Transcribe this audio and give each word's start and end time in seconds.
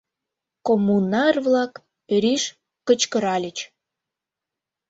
Коммунар-влак 0.65 1.73
рӱж 2.21 2.43
кычкыральыч: 2.87 3.57